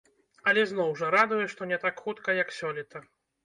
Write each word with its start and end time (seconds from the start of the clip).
Але 0.51 0.63
зноў 0.71 0.89
жа, 1.03 1.11
радуе, 1.17 1.45
што 1.53 1.69
не 1.75 1.81
так 1.87 1.95
хутка, 2.07 2.29
як 2.43 2.59
сёлета. 2.65 3.07